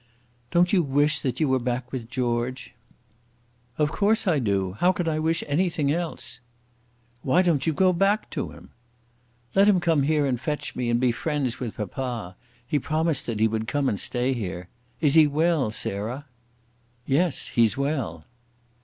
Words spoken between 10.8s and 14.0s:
and be friends with papa. He promised that he would come and